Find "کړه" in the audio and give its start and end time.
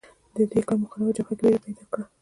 1.91-2.03